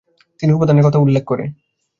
তিনি 0.39 0.51
উপাদানের 0.53 0.85
কথা 0.85 0.99
উল্লেখ 0.99 1.23
করে 1.23 1.45